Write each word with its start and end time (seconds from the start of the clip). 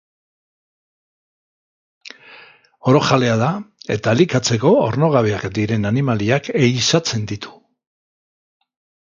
Orojalea 2.93 3.35
da 3.43 3.51
eta 3.97 4.15
elikatzeko 4.17 4.73
ornogabeak 4.87 5.47
diren 5.59 5.87
animaliak 5.93 6.51
ehizatzen 6.65 7.31
ditu. 7.35 7.55